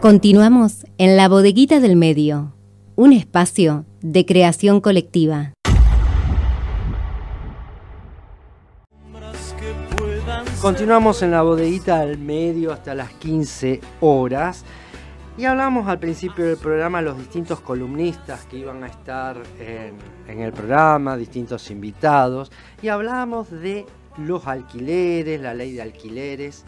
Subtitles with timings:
[0.00, 2.54] Continuamos en la bodeguita del medio,
[2.94, 5.54] un espacio de creación colectiva.
[10.62, 14.64] Continuamos en la bodeguita del medio hasta las 15 horas
[15.36, 20.52] y hablamos al principio del programa los distintos columnistas que iban a estar en, el
[20.52, 23.84] programa, distintos invitados y hablamos de
[24.16, 26.64] los alquileres, la ley de alquileres.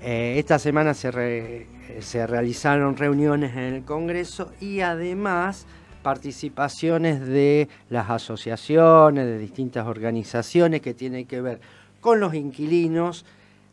[0.00, 5.66] Eh, esta semana se, realizaron reuniones en el Congreso y además
[6.02, 11.60] participaciones de las asociaciones, de distintas organizaciones que tienen que ver
[12.00, 13.24] con los inquilinos.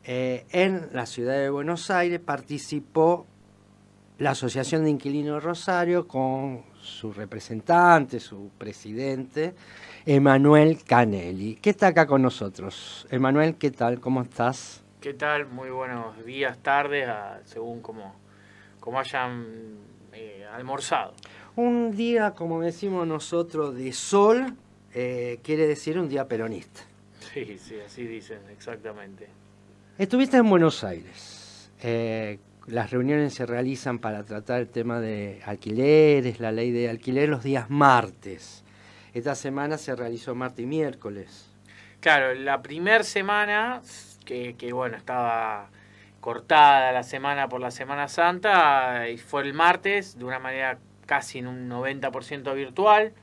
[0.04, 3.27] Eh, en la ciudad de Buenos Aires participó
[4.18, 9.55] la Asociación de Inquilinos Rosario con su representante, su presidente,
[10.05, 13.08] Emanuel Canelli, que está acá con nosotros.
[13.10, 13.99] Emanuel, ¿qué tal?
[13.99, 14.84] ¿Cómo estás?
[15.02, 15.48] ¿Qué tal?
[15.48, 17.10] Muy buenos días, tardes,
[17.46, 18.14] según como,
[18.80, 19.48] como hayan
[20.14, 21.16] eh, almorzado.
[21.55, 24.54] Un día, como decimos nosotros, de sol,
[24.94, 26.82] eh, quiere decir un día peronista.
[27.34, 29.27] Sí, sí, así dicen, exactamente.
[29.98, 31.72] Estuviste en Buenos Aires.
[31.82, 37.27] Eh, las reuniones se realizan para tratar el tema de alquileres, la ley de alquiler
[37.27, 38.63] los días martes.
[39.16, 41.51] Esta semana se realizó martes y miércoles.
[42.02, 43.82] Claro, la primera semana
[44.26, 45.70] que, bueno, estaba
[46.20, 51.40] cortada la semana por la Semana Santa y fue el martes de una manera casi
[51.40, 53.13] en un 90% virtual.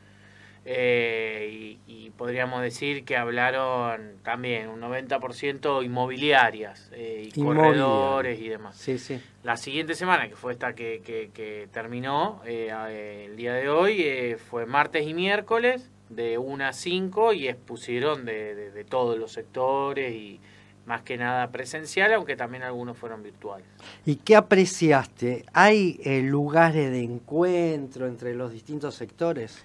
[0.65, 8.77] Eh, y, podríamos decir que hablaron también un 90% inmobiliarias eh, y corredores y demás.
[8.77, 9.21] Sí, sí.
[9.45, 14.67] La siguiente semana, que fue esta que, que, terminó eh, el día de hoy, fue
[14.67, 20.41] martes y miércoles de 1 a 5 y expusieron de, de todos los sectores y,
[20.89, 23.67] más que nada presencial, aunque también algunos fueron virtuales.
[24.07, 25.45] ¿Y qué apreciaste?
[25.53, 29.63] ¿Hay eh, lugares de encuentro entre los distintos sectores?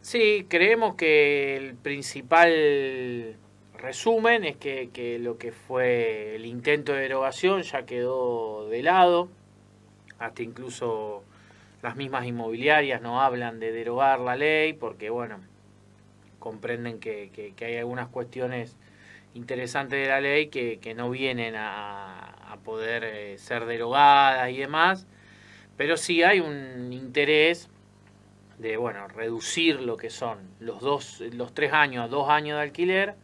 [0.00, 3.36] Sí, creemos que el principal
[3.76, 9.28] resumen es que, lo que fue el intento de derogación ya quedó de lado,
[10.18, 11.22] hasta incluso
[11.84, 15.38] las mismas inmobiliarias no hablan de derogar la ley porque, bueno,
[16.40, 18.76] comprenden que hay algunas cuestiones
[19.34, 22.30] interesantes de la ley que, no vienen a,
[22.64, 25.06] poder eh, ser derogadas y demás,
[25.76, 27.68] pero sí hay un interés
[28.58, 32.62] de bueno reducir lo que son los dos los tres años a dos años de
[32.62, 33.16] alquiler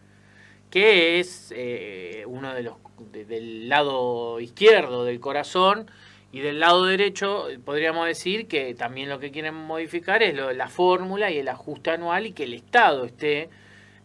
[0.68, 2.74] que es eh, uno de los
[3.12, 5.88] del lado izquierdo del corazón
[6.32, 10.68] y del lado derecho podríamos decir que también lo que quieren modificar es lo, la
[10.68, 13.50] fórmula y el ajuste anual y que el Estado esté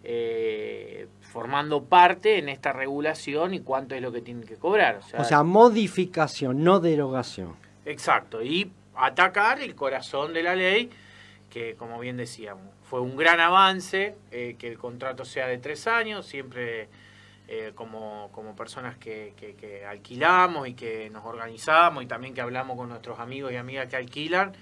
[0.03, 5.01] eh, formando parte en esta regulación y cuánto es lo que tienen que cobrar.
[5.17, 7.55] O sea, modificación, no derogación.
[7.85, 10.89] Exacto, y atacar el corazón de la ley,
[11.49, 15.87] que como bien decíamos, fue un gran avance, eh, que el contrato sea de tres
[15.87, 16.87] años, siempre
[17.47, 22.77] eh, como, como personas que, que alquilamos y que nos organizamos y también que hablamos
[22.77, 24.53] con nuestros amigos y amigas que alquilan,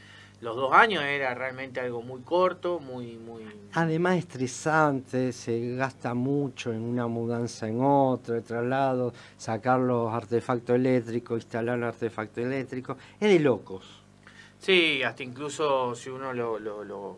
[0.44, 3.46] los dos años era realmente algo muy corto, muy, muy...
[3.76, 10.76] Además estresante, se gasta mucho en una mudanza en otro, de traslado, sacar los artefactos
[10.76, 14.04] eléctricos, instalar los artefactos eléctricos, es de locos.
[14.60, 17.18] Sí, hasta incluso si uno lo, lo, lo,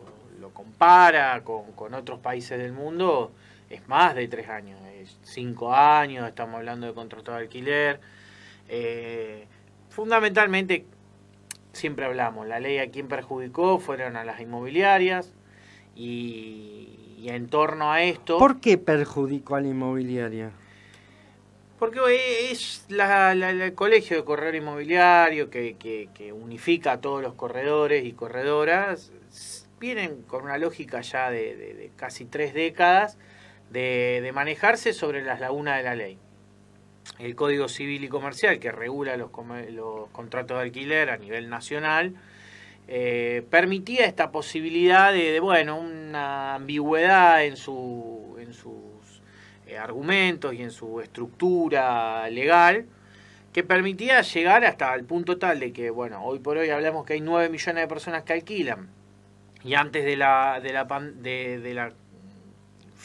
[0.52, 3.32] compara con, con, otros países del mundo,
[3.76, 8.00] es más de tres años, es cinco años, estamos hablando de contrato de alquiler.
[8.68, 9.46] Eh,
[9.90, 10.84] fundamentalmente
[11.72, 15.32] siempre hablamos, la ley a quien perjudicó fueron a las inmobiliarias
[15.94, 18.38] y, en torno a esto...
[18.38, 20.52] ¿Por qué perjudicó a la inmobiliaria?
[21.78, 22.00] Porque
[22.50, 29.12] es el colegio de corredor inmobiliario que, unifica a todos los corredores y corredoras,
[29.78, 33.18] vienen con una lógica ya de, casi tres décadas
[33.70, 36.18] de, manejarse sobre las lagunas de la ley.
[37.18, 39.30] El Código Civil y Comercial, que regula los,
[40.10, 42.14] contratos de alquiler a nivel nacional,
[42.88, 49.22] eh, permitía esta posibilidad de, bueno, una ambigüedad en, su, en sus
[49.66, 52.86] eh, argumentos y en su estructura legal,
[53.52, 57.14] que permitía llegar hasta el punto tal de que, bueno, hoy por hoy hablamos que
[57.14, 58.88] hay 9 millones de personas que alquilan,
[59.64, 60.72] y antes de la, de
[61.22, 61.92] de, de la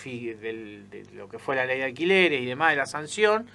[0.03, 3.47] de lo que fue la ley de alquileres y demás, de la sanción,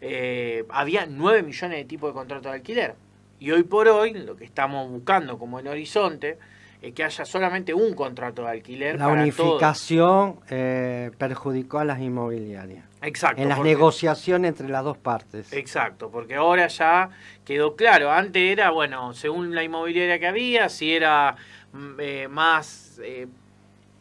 [0.00, 2.94] eh, había 9 millones de tipos de contratos de alquiler.
[3.40, 6.38] Y hoy por hoy lo que estamos buscando como el horizonte
[6.80, 8.98] eh, que haya solamente un contrato de alquiler.
[8.98, 12.84] La unificación eh, perjudicó a las inmobiliarias.
[13.02, 13.42] Exacto.
[13.42, 15.52] En las negociaciones entre las dos partes.
[15.52, 17.10] Exacto, porque ahora ya
[17.44, 18.12] quedó claro.
[18.12, 21.34] Antes era, bueno, según la inmobiliaria que había, si era
[21.72, 23.00] mm, eh, más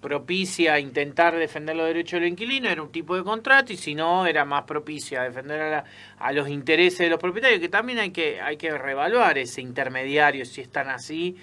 [0.02, 3.96] propicia a intentar defender los derechos del inquilino, era un tipo de contrato, y si
[3.96, 5.84] no, era más propicia a defender a,
[6.20, 10.46] a, los intereses de los propietarios, que también hay que, hay que reevaluar ese intermediario,
[10.46, 11.36] si están así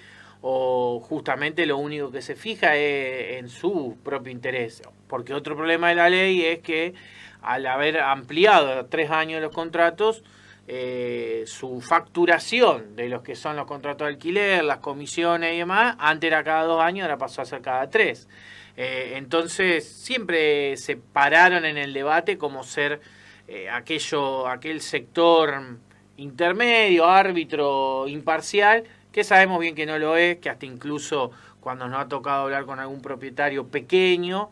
[0.47, 4.83] o justamente lo único que se fija es en su propio interés.
[5.07, 6.93] Porque otro problema de la ley es que
[7.41, 10.23] al haber ampliado tres años los contratos,
[10.67, 15.95] eh, su facturación de los que son los contratos de alquiler, las comisiones y demás,
[15.99, 18.27] antes era cada dos años, ahora pasó a ser cada tres.
[18.75, 22.99] Eh, entonces siempre se pararon en el debate como ser
[23.47, 25.77] eh, aquello, aquel sector
[26.17, 31.99] intermedio, árbitro, imparcial, que sabemos bien que no lo es, que hasta incluso cuando nos
[32.01, 34.49] ha tocado hablar con algún propietario pequeño,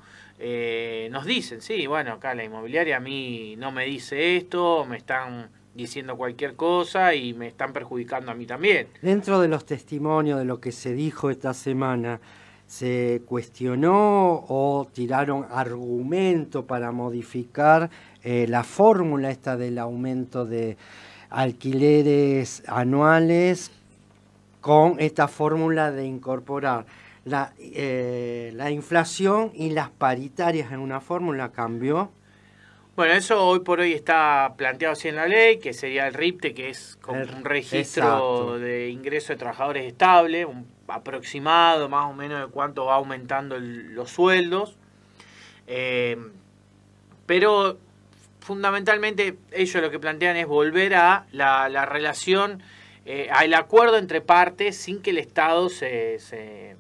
[1.10, 5.50] nos dicen, sí, bueno, acá la inmobiliaria a mí no me dice esto, me están
[5.74, 8.88] diciendo cualquier cosa y me están perjudicando a mí también.
[9.02, 12.20] Dentro de los testimonios de lo que se dijo esta semana,
[12.68, 17.90] ¿se cuestionó o tiraron argumento para modificar
[18.24, 20.78] eh, la fórmula esta del aumento de
[21.30, 23.72] alquileres anuales
[24.62, 26.86] con esta fórmula de incorporar
[27.26, 32.12] la, eh, la inflación y las paritarias en una fórmula cambió.
[32.96, 36.54] Bueno, eso hoy por hoy está planteado así en la ley, que sería el RIPTE,
[36.54, 42.40] que es como un registro de ingreso de trabajadores estable, un aproximado más o menos
[42.40, 44.78] de cuánto va aumentando los sueldos.
[45.66, 46.18] Eh,
[47.26, 47.80] pero
[48.42, 52.62] fundamentalmente ellos lo que plantean es volver a la, la relación
[53.08, 56.76] eh, al acuerdo entre partes sin que el Estado se, se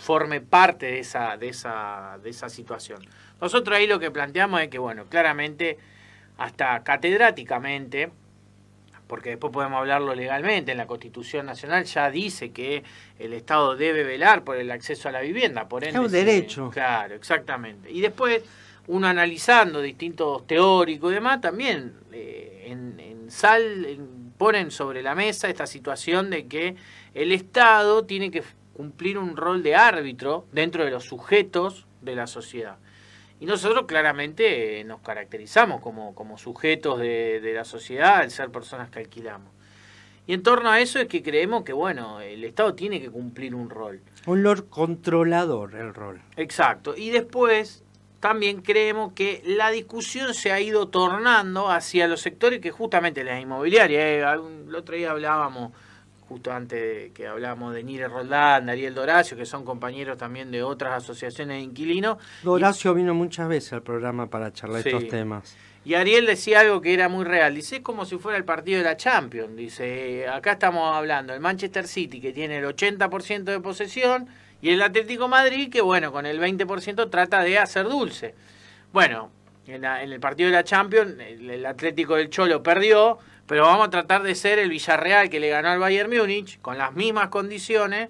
[0.00, 3.02] forme parte de esa, de, esa, de esa situación.
[3.40, 5.78] Nosotros ahí lo que planteamos es que, bueno, claramente,
[6.38, 8.10] hasta catedráticamente,
[9.06, 12.82] porque después podemos hablarlo legalmente, en la Constitución Nacional ya dice que
[13.18, 16.70] el Estado debe velar por el acceso a la vivienda, por ende, es un derecho.
[16.70, 17.90] claro, exactamente.
[17.90, 18.42] Y después,
[18.86, 25.14] uno analizando distintos teóricos y demás, también eh, en, en, sal, en ponen sobre la
[25.14, 26.74] mesa esta situación de que
[27.12, 28.42] el Estado tiene que
[28.72, 32.78] cumplir un rol de árbitro dentro de los sujetos de la sociedad.
[33.40, 38.50] Y nosotros claramente eh, nos caracterizamos como, como sujetos de, de, la sociedad al ser
[38.50, 39.50] personas que alquilamos.
[40.26, 43.54] Y en torno a eso es que creemos que, bueno, el Estado tiene que cumplir
[43.54, 44.00] un rol.
[44.26, 46.20] Un rol controlador, el rol.
[46.36, 46.94] Exacto.
[46.96, 47.82] Y después
[48.20, 53.40] también creemos que la discusión se ha ido tornando hacia los sectores que justamente las
[53.40, 55.72] inmobiliarias, eh, el otro día hablábamos,
[56.30, 60.62] justo antes que hablábamos de Nire Roldán, de Ariel Doracio, que son compañeros también de
[60.62, 62.18] otras asociaciones de inquilinos.
[62.44, 65.56] Doracio vino muchas veces al programa para charlar estos temas.
[65.84, 67.56] Y Ariel decía algo que era muy real.
[67.56, 69.56] Dice, es como si fuera el partido de la Champions.
[69.56, 74.28] Dice, acá estamos hablando del Manchester City, que tiene el 80% de posesión,
[74.62, 78.36] y el Atlético Madrid, que bueno, con el 20% trata de hacer dulce.
[78.92, 79.32] Bueno,
[79.66, 83.18] en, el partido de la Champions, el, Atlético del Cholo perdió,
[83.50, 86.78] pero vamos a tratar de ser el Villarreal que le ganó al Bayern Múnich, con
[86.78, 88.08] las mismas condiciones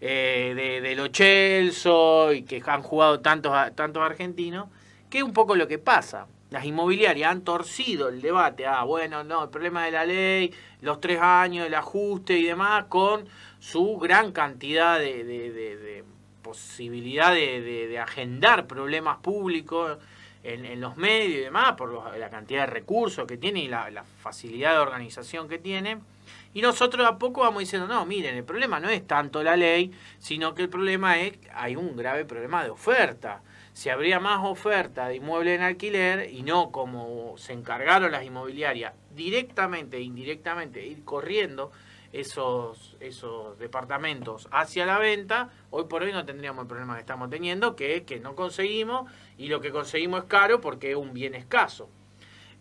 [0.00, 4.66] eh, de, de los Chelsea y que han jugado tantos, tantos argentinos,
[5.08, 6.26] que es un poco lo que pasa.
[6.50, 11.00] Las inmobiliarias han torcido el debate, ah, bueno, no, el problema de la ley, los
[11.00, 13.28] tres años, el ajuste y demás, con
[13.60, 16.04] su gran cantidad de, de, de,
[16.42, 19.98] posibilidad de, agendar problemas públicos
[20.42, 24.72] en, los medios y demás, por la cantidad de recursos que tiene y la, facilidad
[24.72, 25.98] de organización que tiene.
[26.54, 29.92] Y nosotros a poco vamos diciendo, no, miren, el problema no es tanto la ley,
[30.18, 33.42] sino que el problema es, hay un grave problema de oferta.
[33.72, 38.94] Si habría más oferta de inmuebles en alquiler y no como se encargaron las inmobiliarias
[39.14, 41.70] directamente e indirectamente ir corriendo
[42.12, 47.30] esos, esos departamentos hacia la venta, hoy por hoy no tendríamos el problema que estamos
[47.30, 51.12] teniendo, que es que no conseguimos y lo que conseguimos es caro porque es un
[51.12, 51.88] bien escaso.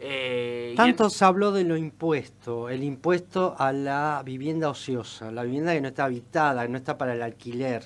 [0.01, 5.73] Eh, Tanto se habló de lo impuesto, el impuesto a la vivienda ociosa, la vivienda
[5.73, 7.83] que no está habitada, que no está para el alquiler.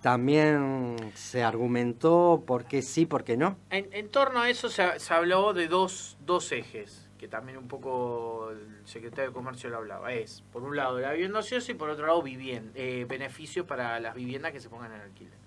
[0.00, 3.56] También se argumentó por qué sí, por qué no.
[3.70, 8.50] En, torno a eso se, se habló de dos, dos ejes que también un poco
[8.50, 11.88] el secretario de Comercio lo hablaba, es por un lado la vivienda ociosa y por
[11.88, 15.38] otro lado vivienda, eh, beneficios para las viviendas que se pongan en alquiler.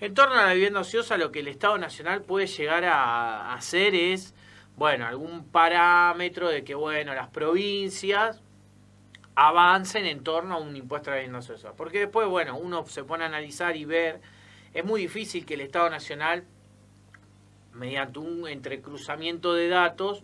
[0.00, 3.94] En torno a la vivienda ociosa, lo que el Estado Nacional puede llegar a hacer
[3.94, 4.34] es,
[4.76, 8.42] bueno, algún parámetro de que, bueno, las provincias
[9.34, 11.72] avancen en torno a un impuesto a la vivienda social.
[11.74, 14.20] Porque después, bueno, uno se pone a analizar y ver,
[14.74, 16.44] es muy difícil que el Estado Nacional,
[17.72, 20.22] mediante un entrecruzamiento de datos,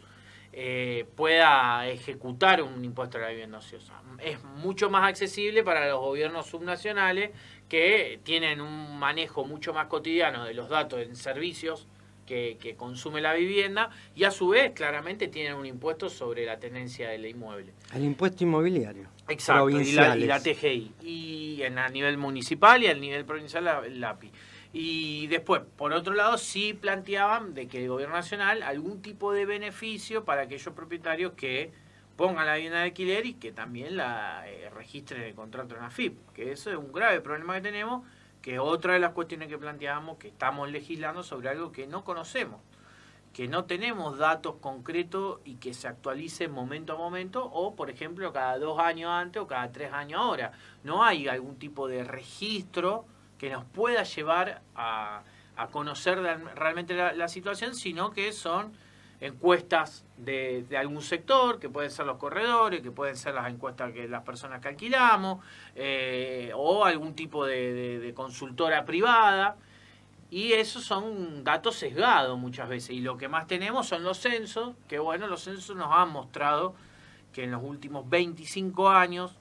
[0.61, 4.03] eh, pueda ejecutar un impuesto a la vivienda ociosa.
[4.21, 7.31] Es mucho más accesible para los gobiernos subnacionales
[7.69, 11.87] que tienen un manejo mucho más cotidiano de los datos en servicios
[12.27, 17.09] que, consume la vivienda y a su vez claramente tienen un impuesto sobre la tenencia
[17.09, 17.73] del inmueble.
[17.95, 19.07] El impuesto inmobiliario.
[19.29, 20.93] Exacto, y la, y la, TGI.
[21.03, 24.33] Y en, a nivel municipal y a nivel provincial la, el API.
[24.73, 29.47] Y después, por otro lado, sí planteaban de que el gobierno nacional algún tipo de
[29.47, 31.73] beneficio para aquellos propietarios que
[32.17, 36.19] pongan la vivienda de alquiler y que también la eh, registren el contrato en AFIP,
[36.33, 38.05] que eso es un grave problema que tenemos,
[38.43, 42.61] que otra de las cuestiones que planteábamos, que estamos legislando sobre algo que no conocemos,
[43.33, 48.33] que no tenemos datos concretos y que se actualice momento a momento, o por ejemplo
[48.33, 50.53] cada dos años antes o cada tres años ahora.
[50.83, 53.07] No hay algún tipo de registro
[53.39, 55.23] que nos pueda llevar a,
[55.73, 56.21] conocer
[56.55, 58.73] realmente la, situación, sino que son
[59.21, 64.07] encuestas de, algún sector, que pueden ser los corredores, que pueden ser las encuestas que
[64.07, 69.57] las personas que alquilamos, eh, o algún tipo de, consultora privada.
[70.31, 72.91] Y esos son datos sesgados muchas veces.
[72.91, 76.75] Y lo que más tenemos son los censos, que bueno, los censos nos han mostrado
[77.33, 79.35] que en los últimos 25 años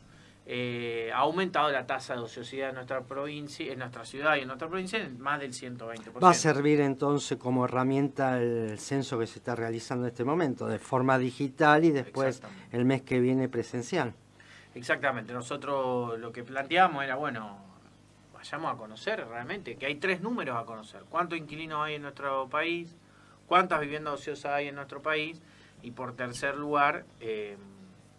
[0.50, 4.48] eh, ha aumentado la tasa de ociosidad en nuestra provincia, en nuestra ciudad y en
[4.48, 6.24] nuestra provincia en más del 120%.
[6.24, 10.66] Va a servir entonces como herramienta el censo que se está realizando en este momento,
[10.68, 14.14] de forma digital y después el mes que viene presencial.
[14.74, 17.58] Exactamente, nosotros lo que planteamos era, bueno,
[18.34, 21.04] vayamos a conocer realmente, que hay tres números a conocer.
[21.10, 22.96] ¿Cuántos inquilinos hay en nuestro país?
[23.48, 25.42] ¿Cuántas viviendas ociosas hay en nuestro país?
[25.82, 27.58] Y por tercer lugar, eh,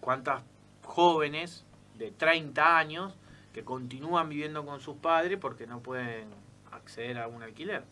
[0.02, 0.42] ¿cuántas
[0.82, 1.64] jóvenes
[1.98, 3.14] de 30 años
[3.52, 6.28] que continúan viviendo con sus padres porque no pueden
[6.72, 7.82] acceder a un alquiler.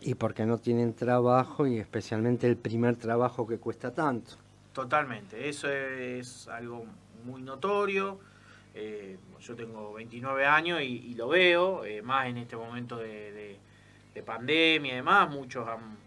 [0.00, 4.32] Y porque no tienen trabajo y especialmente el primer trabajo que cuesta tanto.
[4.72, 6.86] Totalmente, eso es algo
[7.24, 8.18] muy notorio.
[8.74, 13.58] Eh, yo tengo 29 años y, lo veo, eh, más en este momento de,
[14.14, 15.98] de pandemia y demás, muchos han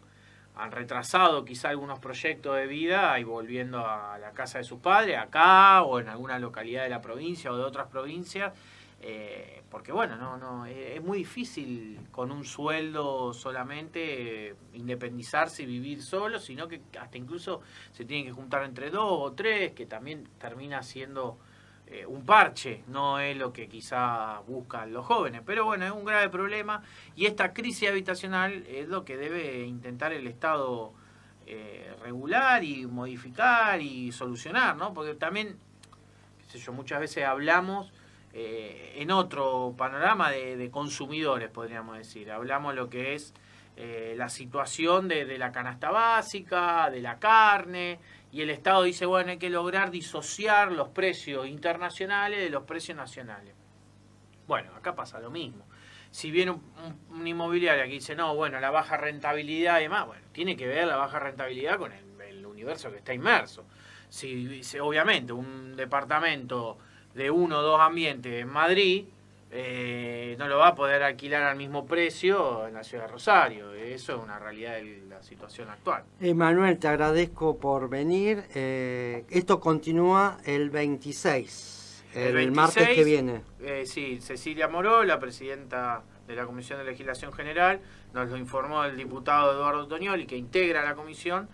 [0.56, 5.18] han retrasado quizá algunos proyectos de vida y volviendo a la casa de sus padres,
[5.18, 8.54] acá o en alguna localidad de la provincia o de otras provincias,
[9.02, 16.02] eh, porque bueno, no, no, es, muy difícil con un sueldo solamente independizarse y vivir
[16.02, 20.30] solo, sino que hasta incluso se tienen que juntar entre dos o tres, que también
[20.38, 21.38] termina siendo
[21.88, 25.42] eh, un parche, no es lo que quizá buscan los jóvenes.
[25.46, 26.82] Pero bueno, es un grave problema
[27.16, 30.94] y esta crisis habitacional es lo que debe intentar el Estado
[31.46, 34.94] eh, regular y modificar y solucionar, ¿no?
[34.94, 35.58] Porque también,
[36.40, 37.92] qué sé yo, muchas veces hablamos
[38.36, 42.32] eh, en otro panorama de, consumidores, podríamos decir.
[42.32, 43.34] Hablamos lo que es
[43.76, 48.00] la situación de, la canasta básica, de la carne,
[48.32, 52.98] y el Estado dice, bueno, hay que lograr disociar los precios internacionales de los precios
[52.98, 53.54] nacionales.
[54.48, 55.66] Bueno, acá pasa lo mismo.
[56.10, 60.56] Si viene un, inmobiliario que dice, no, bueno, la baja rentabilidad y demás, bueno, tiene
[60.56, 62.04] que ver la baja rentabilidad con el,
[62.46, 63.66] universo que está inmerso.
[64.10, 66.78] Si, obviamente un departamento
[67.14, 69.06] de uno o dos ambientes en Madrid
[69.56, 73.72] eh, no lo va a poder alquilar al mismo precio en la ciudad de Rosario.
[73.72, 76.04] Eso es una realidad de la situación actual.
[76.20, 78.46] Emanuel, te agradezco por venir.
[78.56, 83.42] Eh, esto continúa el 26, el, martes que viene.
[83.62, 87.80] Eh, sí, Cecilia Moró, la presidenta de la Comisión de Legislación General,
[88.12, 91.48] nos lo informó el diputado Eduardo Toñoli, que integra la comisión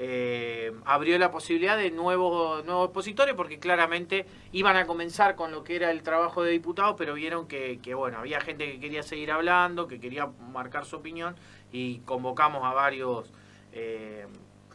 [0.00, 5.64] eh, abrió la posibilidad de nuevos, nuevos expositores porque claramente iban a comenzar con lo
[5.64, 9.32] que era el trabajo de diputados, pero vieron que, bueno, había gente que quería seguir
[9.32, 11.34] hablando, que quería marcar su opinión
[11.72, 13.32] y convocamos a varios
[13.72, 14.28] eh,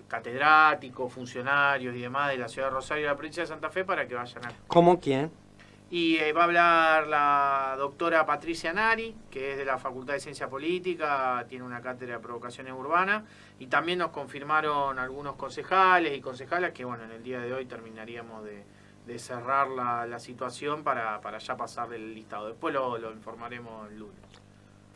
[0.09, 3.85] catedráticos, funcionarios y demás de la ciudad de Rosario y la provincia de Santa Fe
[3.85, 4.51] para que vayan a...
[4.67, 5.31] ¿Cómo quién?
[5.93, 10.19] Y eh, va a hablar la doctora Patricia Nari, que es de la Facultad de
[10.19, 13.23] Ciencia Política, tiene una cátedra de provocaciones urbanas,
[13.59, 17.67] y también nos confirmaron algunos concejales y concejalas que, bueno, en el día de hoy
[17.67, 22.47] terminaríamos de, cerrar la, situación para, ya pasar el listado.
[22.47, 24.42] Después lo, lo informaremos el lunes